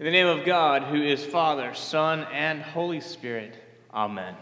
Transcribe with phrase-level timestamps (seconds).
[0.00, 3.60] In the name of God, who is Father, Son, and Holy Spirit.
[3.92, 4.36] Amen.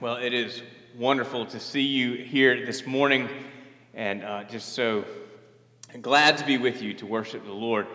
[0.00, 0.62] Well, it is
[0.96, 3.28] wonderful to see you here this morning,
[3.92, 5.04] and uh, just so
[6.00, 7.88] glad to be with you to worship the Lord.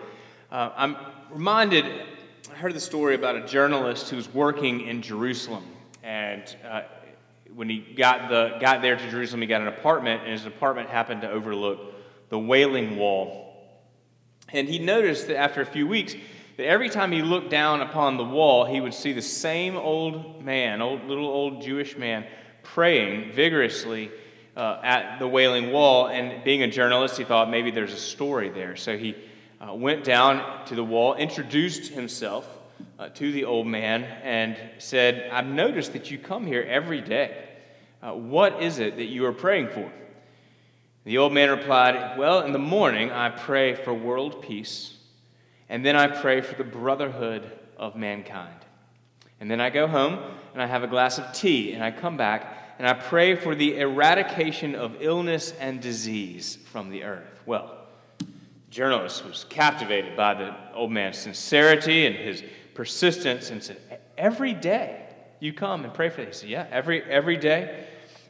[0.52, 0.94] Uh, I'm
[1.30, 1.86] reminded,
[2.52, 5.64] I heard the story about a journalist who was working in Jerusalem,
[6.02, 6.82] and uh,
[7.58, 10.90] when he got, the, got there to Jerusalem, he got an apartment, and his apartment
[10.90, 11.80] happened to overlook
[12.28, 13.52] the Wailing Wall.
[14.52, 16.14] And he noticed that after a few weeks,
[16.56, 20.44] that every time he looked down upon the wall, he would see the same old
[20.44, 22.26] man, old little old Jewish man,
[22.62, 24.12] praying vigorously
[24.56, 26.06] uh, at the Wailing Wall.
[26.06, 28.76] And being a journalist, he thought maybe there's a story there.
[28.76, 29.16] So he
[29.60, 32.48] uh, went down to the wall, introduced himself
[33.00, 37.46] uh, to the old man, and said, I've noticed that you come here every day.
[38.02, 39.90] Uh, what is it that you are praying for?
[41.04, 44.94] The old man replied, Well, in the morning I pray for world peace
[45.68, 48.54] and then I pray for the brotherhood of mankind.
[49.40, 50.18] And then I go home
[50.52, 53.54] and I have a glass of tea and I come back and I pray for
[53.54, 57.40] the eradication of illness and disease from the earth.
[57.44, 57.76] Well,
[58.18, 58.26] the
[58.70, 62.42] journalist was captivated by the old man's sincerity and his
[62.74, 63.78] persistence and said,
[64.16, 65.04] Every day
[65.40, 66.42] you come and pray for this.
[66.42, 67.86] Yeah, every, every day.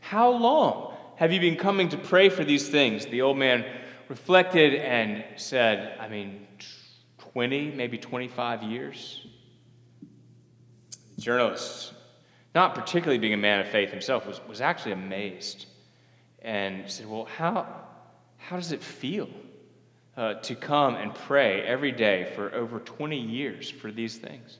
[0.08, 3.04] How long have you been coming to pray for these things?
[3.04, 3.66] The old man
[4.08, 6.46] reflected and said, I mean,
[7.18, 9.26] 20, maybe 25 years.
[11.16, 11.92] The journalist,
[12.54, 15.66] not particularly being a man of faith himself, was, was actually amazed
[16.40, 17.66] and said, Well, how,
[18.38, 19.28] how does it feel
[20.16, 24.56] uh, to come and pray every day for over 20 years for these things?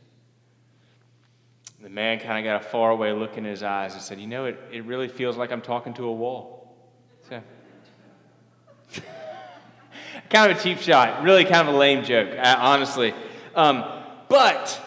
[1.81, 4.47] The man kind of got a faraway look in his eyes and said, You know,
[4.47, 6.77] it, it really feels like I'm talking to a wall.
[7.29, 7.41] So,
[10.31, 13.15] kind of a cheap shot, really kind of a lame joke, uh, honestly.
[13.55, 13.84] Um,
[14.29, 14.81] but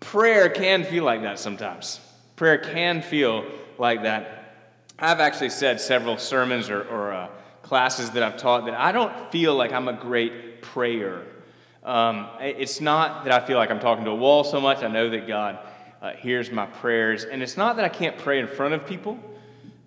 [0.00, 2.00] prayer can feel like that sometimes.
[2.34, 3.44] Prayer can feel
[3.78, 4.54] like that.
[4.98, 7.28] I've actually said several sermons or, or uh,
[7.62, 11.24] classes that I've taught that I don't feel like I'm a great prayer.
[11.84, 14.82] Um, it's not that I feel like I'm talking to a wall so much.
[14.82, 15.58] I know that God
[16.02, 17.24] uh, hears my prayers.
[17.24, 19.18] And it's not that I can't pray in front of people.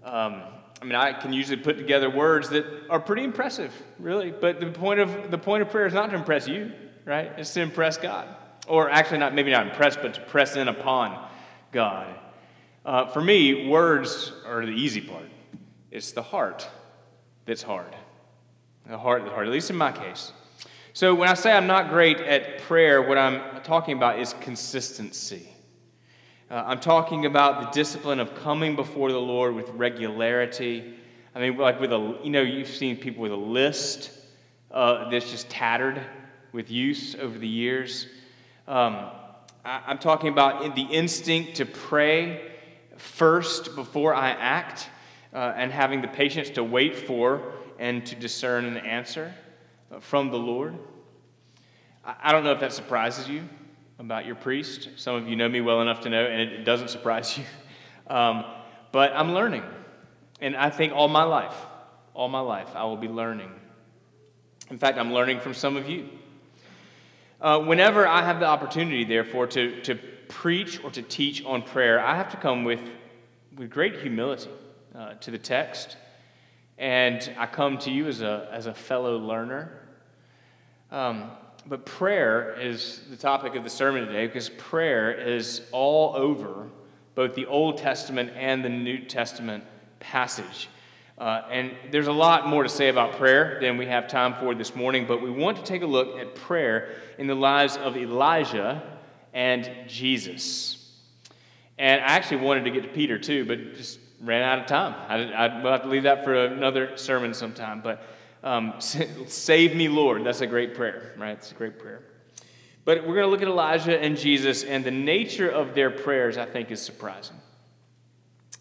[0.03, 0.44] Um,
[0.81, 4.31] I mean, I can usually put together words that are pretty impressive, really.
[4.31, 6.72] But the point of the point of prayer is not to impress you,
[7.06, 7.31] right?
[7.38, 8.28] It's to impress God,
[8.68, 11.28] or actually, not maybe not impress, but to press in upon
[11.72, 12.08] God.
[12.86, 15.26] Uh, for me, words are the easy part.
[15.91, 16.68] It's the heart
[17.46, 17.94] that's hard.
[18.88, 20.31] The heart that's hard, at least in my case.
[20.94, 25.47] So when I say I'm not great at prayer, what I'm talking about is consistency.
[26.49, 30.95] Uh, I'm talking about the discipline of coming before the Lord with regularity.
[31.35, 34.09] I mean, like with a, you know, you've seen people with a list
[34.71, 36.01] uh, that's just tattered
[36.51, 38.07] with use over the years.
[38.67, 39.11] Um,
[39.63, 42.49] I, am talking about the instinct to pray
[42.97, 44.89] first before I act
[45.31, 47.43] uh, and having the patience to wait for
[47.77, 49.35] and to discern an answer
[49.91, 50.75] uh, from the Lord.
[52.03, 53.47] I, I don't know if that surprises you
[53.99, 54.89] about your priest.
[54.95, 57.43] Some of you know me well enough to know, and it doesn't surprise you.
[58.07, 58.43] Um,
[58.91, 59.63] but I'm learning.
[60.41, 61.53] And I think all my life,
[62.15, 63.51] all my life, I will be learning.
[64.71, 66.09] In fact, I'm learning from some of you.
[67.39, 69.93] Uh, whenever I have the opportunity, therefore, to, to
[70.27, 72.81] preach or to teach on prayer, I have to come with,
[73.55, 74.49] with great humility
[74.95, 75.97] uh, to the text.
[76.79, 79.87] And I come to you as a, as a fellow learner.
[80.89, 81.29] Um,
[81.68, 86.68] but prayer is the topic of the sermon today because prayer is all over
[87.16, 89.64] both the Old Testament and the New Testament
[90.00, 90.70] passage.
[91.18, 94.56] Uh, and there's a lot more to say about prayer than we have time for
[94.56, 97.97] this morning, but we want to take a look at prayer in the lives of
[97.97, 98.81] Elijah
[99.34, 100.94] and Jesus.
[101.78, 104.96] And I actually wanted to get to Peter too, but just ran out of time.
[105.08, 107.81] I, I, will have to leave that for another sermon sometime.
[107.81, 108.02] But
[108.44, 110.24] um, save me, Lord.
[110.24, 111.32] That's a great prayer, right?
[111.32, 112.02] It's a great prayer.
[112.86, 116.38] But we're going to look at Elijah and Jesus, and the nature of their prayers,
[116.38, 117.36] I think, is surprising.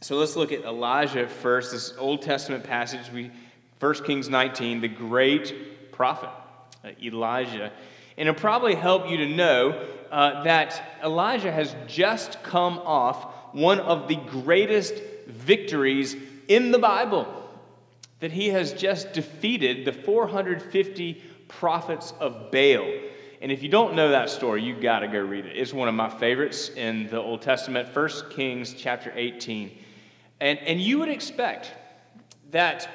[0.01, 3.31] So let's look at Elijah first, this Old Testament passage, we,
[3.81, 6.31] 1 Kings 19, the great prophet,
[6.85, 7.73] uh, Elijah.
[8.17, 13.81] And it'll probably help you to know uh, that Elijah has just come off one
[13.81, 14.95] of the greatest
[15.27, 16.17] victories
[16.49, 17.38] in the Bible
[18.20, 22.93] that he has just defeated the 450 prophets of Baal.
[23.41, 25.56] And if you don't know that story, you got to go read it.
[25.56, 29.70] It's one of my favorites in the Old Testament, 1 Kings chapter 18.
[30.41, 31.73] And, and you would expect
[32.50, 32.88] that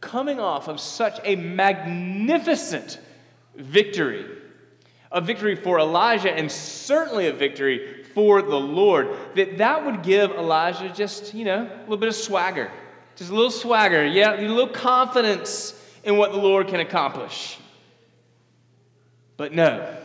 [0.00, 3.00] coming off of such a magnificent
[3.56, 4.26] victory.
[5.10, 9.08] A victory for Elijah and certainly a victory for the Lord.
[9.36, 12.70] That that would give Elijah just, you know, a little bit of swagger.
[13.18, 15.74] Just a little swagger, yeah, a little confidence
[16.04, 17.58] in what the Lord can accomplish.
[19.36, 19.96] But no,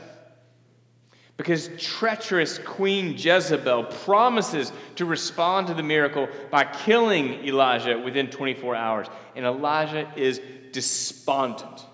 [1.37, 8.75] because treacherous Queen Jezebel promises to respond to the miracle by killing Elijah within 24
[8.75, 9.07] hours.
[9.35, 11.85] And Elijah is despondent.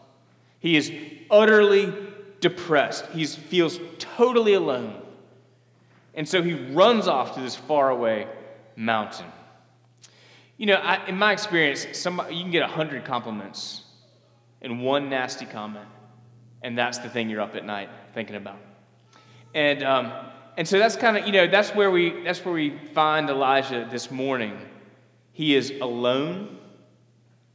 [0.60, 0.90] He is
[1.30, 1.94] utterly
[2.40, 3.08] depressed.
[3.08, 5.02] He feels totally alone.
[6.14, 8.26] And so he runs off to this faraway
[8.78, 9.26] mountain.
[10.60, 13.84] You know, I, in my experience, somebody, you can get 100 compliments
[14.62, 15.88] and one nasty comment,
[16.62, 18.60] and that's the thing you're up at night thinking about.
[19.56, 20.12] And, um,
[20.58, 23.88] and so that's kind of, you know, that's where, we, that's where we find Elijah
[23.90, 24.60] this morning.
[25.32, 26.58] He is alone,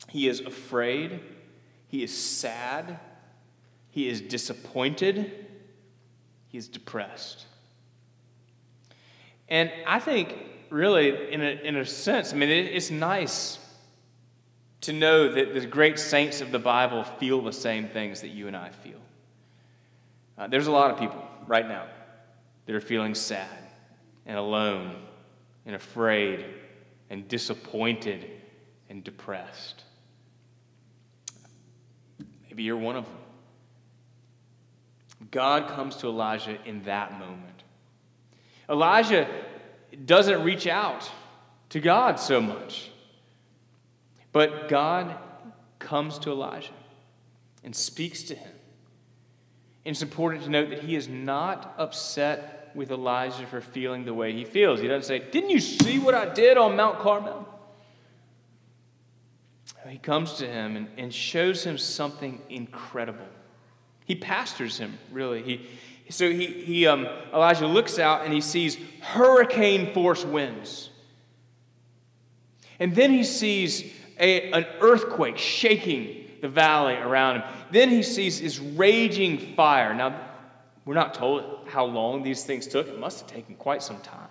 [0.08, 1.20] he is afraid,
[1.88, 2.98] he is sad,
[3.90, 5.46] he is disappointed,
[6.48, 7.44] he is depressed.
[9.50, 10.36] And I think,
[10.74, 13.58] really, in a, in a sense, I mean, it, it's nice
[14.82, 18.48] to know that the great saints of the Bible feel the same things that you
[18.48, 19.00] and I feel.
[20.36, 21.86] Uh, there's a lot of people right now
[22.66, 23.48] that are feeling sad
[24.26, 24.96] and alone
[25.64, 26.44] and afraid
[27.08, 28.28] and disappointed
[28.90, 29.84] and depressed.
[32.48, 33.14] Maybe you're one of them.
[35.30, 37.62] God comes to Elijah in that moment.
[38.68, 39.28] Elijah
[39.96, 41.10] doesn't reach out
[41.70, 42.90] to God so much.
[44.32, 45.16] But God
[45.78, 46.72] comes to Elijah
[47.62, 48.50] and speaks to him.
[49.84, 54.14] And it's important to note that he is not upset with Elijah for feeling the
[54.14, 54.80] way he feels.
[54.80, 57.48] He doesn't say, Didn't you see what I did on Mount Carmel?
[59.88, 63.26] He comes to him and, and shows him something incredible.
[64.06, 65.42] He pastors him, really.
[65.42, 65.66] He,
[66.10, 70.90] so he, he, um, Elijah looks out and he sees hurricane force winds.
[72.78, 77.44] And then he sees a, an earthquake shaking the valley around him.
[77.70, 79.94] Then he sees this raging fire.
[79.94, 80.20] Now,
[80.84, 82.88] we're not told how long these things took.
[82.88, 84.28] It must have taken quite some time.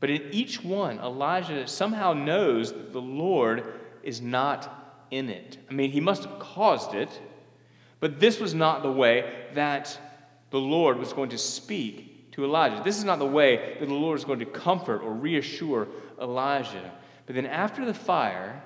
[0.00, 5.58] But in each one, Elijah somehow knows that the Lord is not in it.
[5.68, 7.20] I mean, he must have caused it,
[8.00, 9.98] but this was not the way that
[10.50, 12.82] the Lord was going to speak to Elijah.
[12.82, 15.86] This is not the way that the Lord is going to comfort or reassure
[16.20, 16.90] Elijah.
[17.26, 18.62] But then after the fire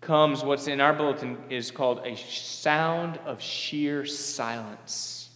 [0.00, 5.28] comes what's in our bulletin is called a sound of sheer silence.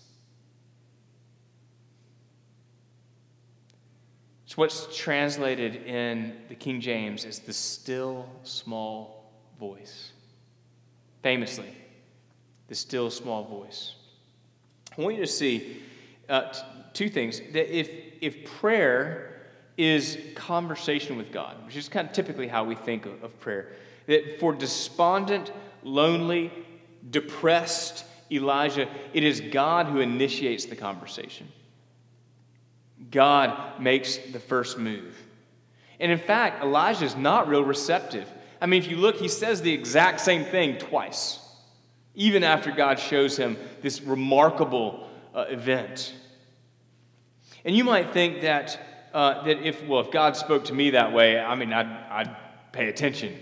[4.47, 10.13] It's what's translated in the King James as the still small voice.
[11.23, 11.75] Famously,
[12.69, 13.95] the still small voice.
[14.97, 15.83] I want you to see
[16.29, 16.61] uh, t-
[16.93, 17.41] two things.
[17.53, 17.91] That if,
[18.21, 19.35] if prayer
[19.77, 23.69] is conversation with God, which is kind of typically how we think of, of prayer.
[24.07, 25.51] That for despondent,
[25.83, 26.53] lonely,
[27.11, 31.49] depressed Elijah, it is God who initiates the conversation.
[33.11, 35.17] God makes the first move.
[36.01, 38.29] And in fact, Elijah is not real receptive.
[38.61, 41.39] I mean, if you look, he says the exact same thing twice,
[42.15, 46.15] even after God shows him this remarkable uh, event.
[47.65, 48.79] And you might think that
[49.15, 52.37] uh, that if, well, if God spoke to me that way, I mean, I'd, I'd
[52.73, 53.39] pay attention.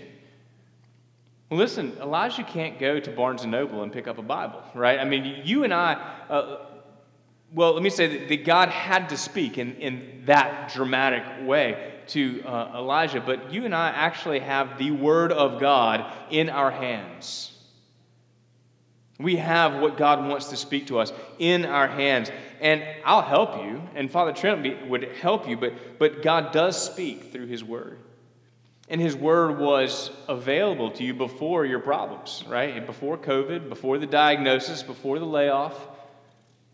[1.49, 4.99] Well, listen, Elijah can't go to Barnes and Noble and pick up a Bible, right?
[4.99, 5.93] I mean, you and I,
[6.29, 6.65] uh,
[7.51, 11.93] well, let me say that, that, God had to speak in, in that dramatic way
[12.07, 16.69] to uh, Elijah, but you and I actually have the Word of God in our
[16.69, 17.52] hands.
[19.23, 22.29] We have what God wants to speak to us in our hands.
[22.59, 27.31] And I'll help you, and Father Trent would help you, but, but God does speak
[27.31, 27.99] through His Word.
[28.89, 32.85] And His Word was available to you before your problems, right?
[32.85, 35.87] Before COVID, before the diagnosis, before the layoff.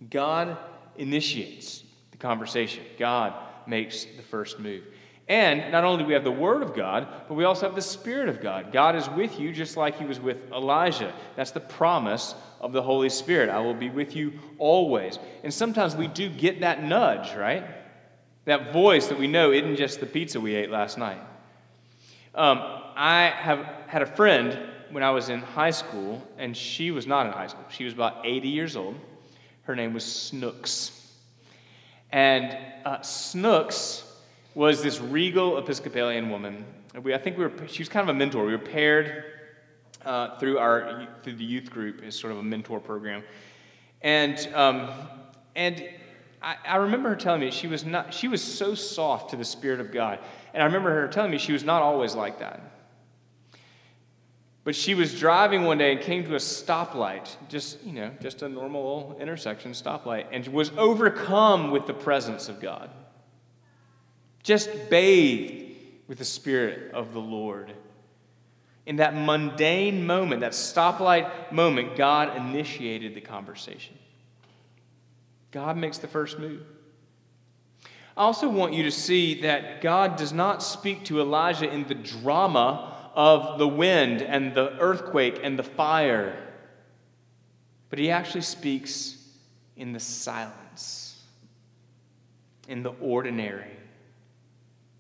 [0.10, 0.58] God
[0.98, 3.34] initiates the conversation, God
[3.68, 4.84] makes the first move.
[5.30, 7.82] And not only do we have the Word of God, but we also have the
[7.84, 8.74] Spirit of God.
[8.74, 11.14] God is with you just like He was with Elijah.
[11.36, 13.50] That's the promise of the Holy Spirit.
[13.50, 15.20] I will be with you always.
[15.44, 17.64] And sometimes we do get that nudge, right?
[18.46, 21.20] That voice that we know isn't just the pizza we ate last night.
[22.34, 22.60] Um,
[22.96, 24.58] I have had a friend
[24.90, 27.66] when I was in high school, and she was not in high school.
[27.70, 28.96] She was about 80 years old.
[29.62, 31.14] Her name was Snooks.
[32.12, 34.09] And uh, Snooks
[34.56, 36.66] was this regal Episcopalian woman
[37.04, 38.46] we, I think we were, she was kind of a mentor.
[38.46, 39.26] We were paired
[40.06, 43.24] uh, through, our, through the youth group as sort of a mentor program.
[44.02, 44.90] And, um,
[45.56, 45.88] and
[46.42, 49.46] I, I remember her telling me she was, not, she was so soft to the
[49.46, 50.20] Spirit of God.
[50.54, 52.62] And I remember her telling me she was not always like that.
[54.64, 58.42] But she was driving one day and came to a stoplight, just, you know, just
[58.42, 62.90] a normal intersection stoplight, and was overcome with the presence of God.
[64.50, 65.76] Just bathed
[66.08, 67.72] with the Spirit of the Lord.
[68.88, 73.96] In that mundane moment, that stoplight moment, God initiated the conversation.
[75.52, 76.64] God makes the first move.
[78.18, 81.94] I also want you to see that God does not speak to Elijah in the
[81.94, 86.36] drama of the wind and the earthquake and the fire,
[87.92, 89.16] but he actually speaks
[89.76, 91.22] in the silence,
[92.68, 93.76] in the ordinary,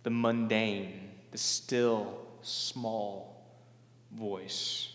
[0.03, 3.43] the mundane, the still, small
[4.11, 4.89] voice.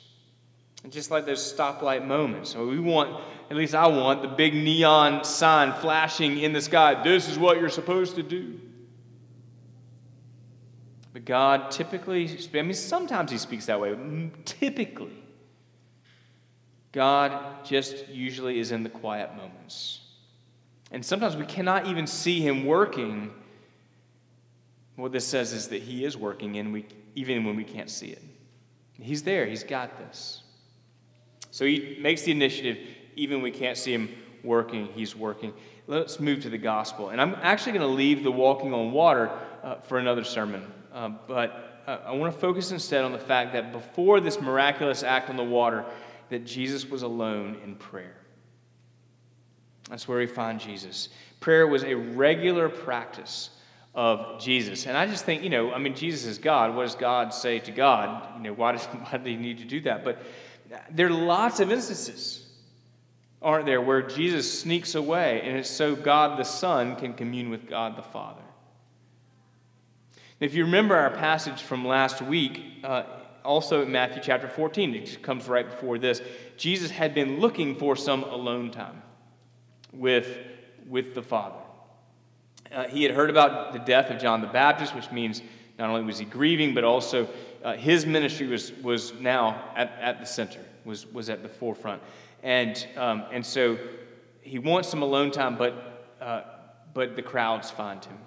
[0.83, 4.55] And just like those stoplight moments, so we want, at least I want, the big
[4.55, 7.03] neon sign flashing in the sky.
[7.03, 8.61] This is what you're supposed to do.
[11.15, 13.97] But God typically, I mean, sometimes He speaks that way,
[14.45, 15.23] typically,
[16.93, 20.01] God just usually is in the quiet moments.
[20.91, 23.33] And sometimes we cannot even see Him working.
[24.97, 28.09] What this says is that He is working, and we, even when we can't see
[28.09, 28.23] it.
[29.01, 30.45] He's there, He's got this.
[31.55, 32.79] So he makes the initiative,
[33.15, 34.09] even when we can't see him
[34.43, 35.53] working, he's working.
[35.87, 37.11] Let's move to the gospel.
[37.11, 39.31] And I'm actually going to leave the walking on water
[39.63, 40.67] uh, for another sermon.
[40.93, 45.05] Uh, but uh, I want to focus instead on the fact that before this miraculous
[45.05, 45.85] act on the water,
[46.29, 48.17] that Jesus was alone in prayer.
[49.89, 51.09] That's where we find Jesus.
[51.39, 53.51] Prayer was a regular practice
[53.95, 54.87] of Jesus.
[54.87, 56.75] And I just think, you know, I mean, Jesus is God.
[56.75, 58.37] What does God say to God?
[58.37, 60.05] You know, why does, why did he need to do that?
[60.05, 60.19] But
[60.91, 62.47] there are lots of instances,
[63.41, 67.69] aren't there, where Jesus sneaks away and it's so God the Son can commune with
[67.69, 68.43] God the Father.
[70.41, 73.05] If you remember our passage from last week, uh,
[73.45, 76.21] also in Matthew chapter 14, it comes right before this,
[76.57, 79.01] Jesus had been looking for some alone time
[79.93, 80.39] with,
[80.89, 81.64] with the Father.
[82.73, 85.43] Uh, he had heard about the death of John the Baptist, which means
[85.79, 87.29] not only was he grieving, but also
[87.63, 92.03] uh, his ministry was, was now at, at the center, was, was at the forefront.
[92.43, 93.79] And, um, and so
[94.41, 96.43] he wants some alone time, but, uh,
[96.93, 98.19] but the crowds find him.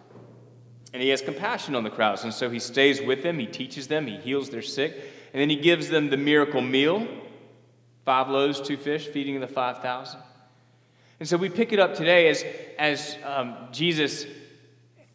[0.94, 2.24] And he has compassion on the crowds.
[2.24, 4.96] And so he stays with them, he teaches them, he heals their sick,
[5.34, 7.08] and then he gives them the miracle meal
[8.08, 10.22] five loaves, two fish, feeding the 5,000.
[11.20, 12.46] And so we pick it up today as,
[12.78, 14.26] as um, Jesus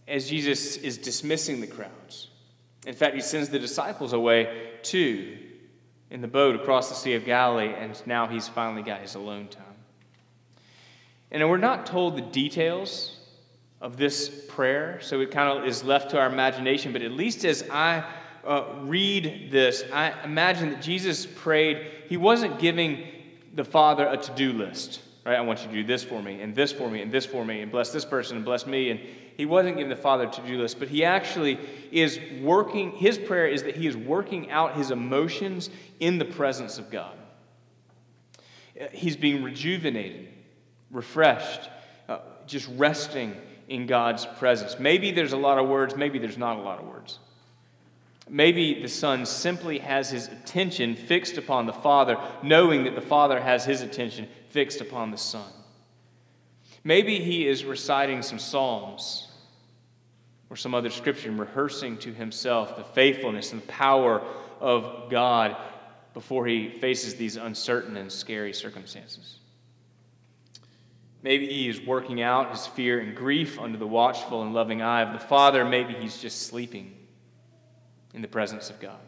[0.09, 2.29] as Jesus is dismissing the crowds.
[2.87, 5.39] In fact, he sends the disciples away too
[6.11, 9.49] in the boat across the Sea of Galilee, and now he's finally got his alone
[9.49, 9.65] time.
[11.31, 13.17] And we're not told the details
[13.81, 17.47] of this prayer, so it kind of is left to our imagination, but at least
[17.47, 18.05] as I
[18.45, 23.07] uh, read this, I imagine that Jesus prayed, he wasn't giving
[23.55, 25.37] the Father a to do list, right?
[25.37, 27.45] I want you to do this for me, and this for me, and this for
[27.45, 28.91] me, and bless this person, and bless me.
[28.91, 29.01] And
[29.37, 31.59] he wasn't giving the Father to do list, but he actually
[31.91, 36.79] is working, his prayer is that he is working out his emotions in the presence
[36.79, 37.17] of God.
[38.93, 40.29] He's being rejuvenated,
[40.91, 41.69] refreshed,
[42.09, 43.37] uh, just resting
[43.69, 44.79] in God's presence.
[44.79, 47.19] Maybe there's a lot of words, maybe there's not a lot of words.
[48.29, 53.41] Maybe the Son simply has his attention fixed upon the Father, knowing that the Father
[53.41, 55.51] has his attention fixed upon the Son.
[56.85, 59.29] Maybe he is reciting some Psalms
[60.51, 64.23] or some other scripture and rehearsing to himself the faithfulness and the power
[64.61, 65.57] of God
[66.13, 69.39] before he faces these uncertain and scary circumstances.
[71.23, 75.03] Maybe he is working out his fear and grief under the watchful and loving eye
[75.03, 75.65] of the Father.
[75.65, 76.93] Maybe he's just sleeping
[78.13, 78.99] in the presence of God.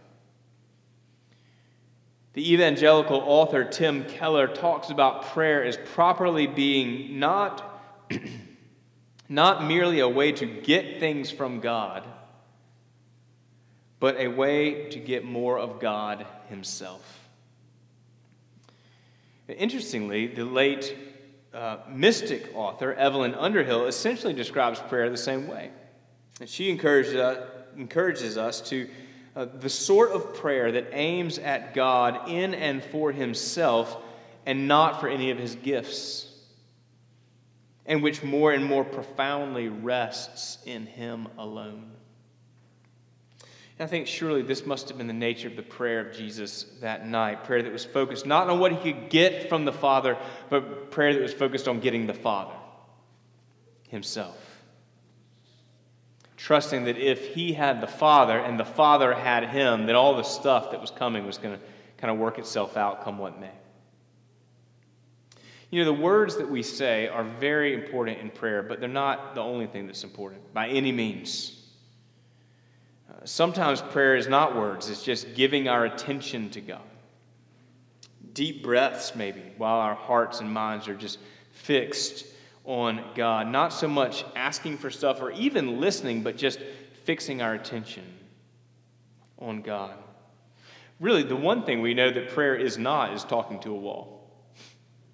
[2.35, 7.81] The evangelical author Tim Keller talks about prayer as properly being not,
[9.29, 12.05] not merely a way to get things from God,
[14.01, 17.21] but a way to get more of God Himself.
[19.47, 20.97] Interestingly, the late
[21.53, 25.71] uh, mystic author Evelyn Underhill essentially describes prayer the same way.
[26.41, 28.89] And she encourages, uh, encourages us to
[29.37, 33.97] uh, the sort of prayer that aims at God in and for himself
[34.47, 36.31] and not for any of his gifts,
[37.87, 41.91] and which more and more profoundly rests in him alone.
[43.79, 46.65] And I think surely this must have been the nature of the prayer of Jesus
[46.81, 47.45] that night.
[47.45, 50.17] Prayer that was focused not on what he could get from the Father,
[50.49, 52.55] but prayer that was focused on getting the Father
[53.89, 54.54] himself.
[56.45, 60.23] Trusting that if he had the Father and the Father had him, that all the
[60.23, 61.65] stuff that was coming was going to
[61.97, 63.49] kind of work itself out come what may.
[65.71, 69.35] You know, the words that we say are very important in prayer, but they're not
[69.35, 71.63] the only thing that's important by any means.
[73.25, 76.83] Sometimes prayer is not words, it's just giving our attention to God.
[78.35, 81.19] Deep breaths, maybe, while our hearts and minds are just
[81.53, 82.27] fixed
[82.65, 83.49] on God.
[83.49, 86.61] Not so much asking for stuff or even listening, but just
[87.05, 88.05] fixing our attention
[89.39, 89.97] on God.
[91.01, 94.31] Really, the one thing we know that prayer is not is talking to a wall.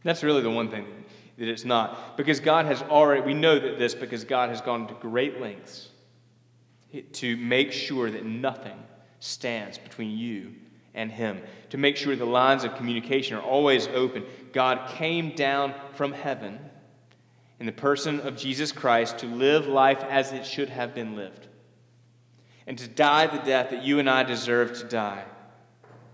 [0.05, 0.87] That's really the one thing
[1.39, 2.17] that it's not.
[2.17, 5.89] Because God has already, we know that this because God has gone to great lengths
[7.13, 8.79] to make sure that nothing
[9.21, 10.55] stands between you
[10.95, 11.41] and Him,
[11.71, 14.25] to make sure the lines of communication are always open.
[14.53, 16.59] God came down from heaven
[17.61, 21.47] in the person of Jesus Christ to live life as it should have been lived,
[22.67, 25.25] and to die the death that you and I deserve to die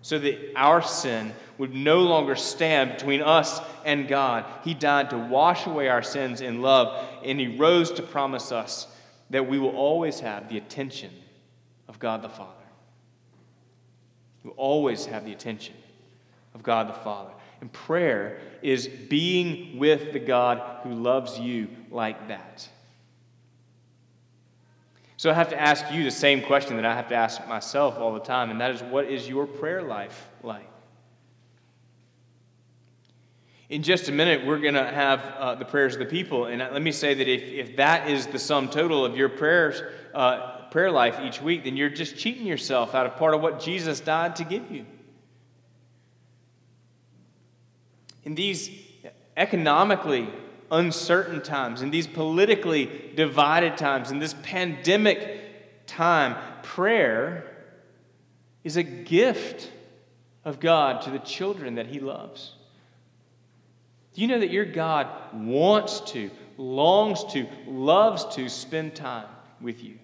[0.03, 4.45] so that our sin would no longer stand between us and God.
[4.63, 8.87] He died to wash away our sins in love, and He rose to promise us
[9.31, 11.11] that we will always have the attention
[11.89, 12.53] of God the Father.
[14.45, 15.75] Will always have the attention
[16.55, 17.33] of God the Father.
[17.67, 22.69] And prayer is being with the God who loves you like that.
[25.17, 27.99] So I have to ask you the same question that I have to ask myself
[27.99, 30.71] all the time, and that is what is your prayer life like?
[33.69, 36.45] In just a minute, we're going to have uh, the prayers of the people.
[36.45, 39.83] And let me say that if, if that is the sum total of your prayers,
[40.15, 43.59] uh, prayer life each week, then you're just cheating yourself out of part of what
[43.59, 44.87] Jesus died to give you.
[48.27, 48.71] In these
[49.37, 50.29] economically
[50.71, 57.45] uncertain times, in these politically divided times, in this pandemic time, prayer
[58.65, 59.71] is a gift
[60.45, 62.57] of God to the children that He loves.
[64.15, 69.29] Do you know that your God wants to, longs to, loves to spend time
[69.61, 70.01] with you?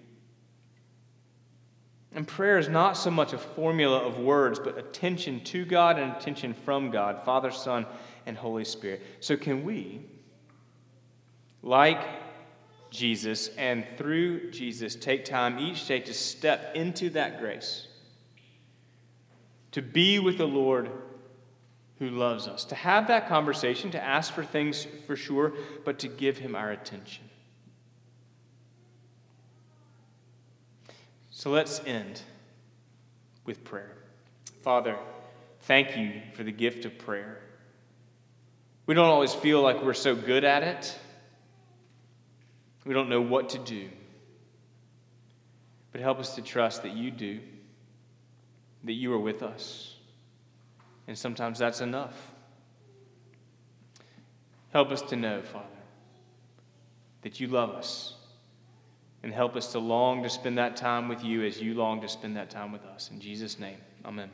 [2.15, 6.11] And prayer is not so much a formula of words, but attention to God and
[6.11, 7.87] attention from God, Father, Son,
[8.25, 9.01] and Holy Spirit.
[9.19, 10.01] So, can we
[11.61, 12.01] like
[12.93, 17.87] Jesus and through Jesus, take time each day to step into that grace,
[19.71, 20.91] to be with the Lord
[21.97, 26.07] who loves us, to have that conversation, to ask for things for sure, but to
[26.07, 27.23] give Him our attention.
[31.31, 32.21] So let's end
[33.43, 33.97] with prayer.
[34.61, 34.95] Father,
[35.61, 37.39] thank you for the gift of prayer.
[38.85, 40.97] We don't always feel like we're so good at it.
[42.85, 43.89] We don't know what to do.
[45.91, 47.39] But help us to trust that you do,
[48.83, 49.95] that you are with us.
[51.07, 52.31] And sometimes that's enough.
[54.71, 55.65] Help us to know, Father,
[57.21, 58.15] that you love us.
[59.21, 62.09] And help us to long to spend that time with you as you long to
[62.09, 63.09] spend that time with us.
[63.09, 64.29] In Jesus' name, amen.